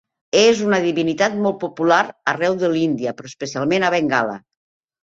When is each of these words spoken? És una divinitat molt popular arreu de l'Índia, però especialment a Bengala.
És 0.43 0.61
una 0.67 0.79
divinitat 0.85 1.35
molt 1.43 1.59
popular 1.65 2.01
arreu 2.35 2.59
de 2.65 2.73
l'Índia, 2.75 3.17
però 3.21 3.35
especialment 3.35 3.89
a 3.91 3.97
Bengala. 3.99 4.41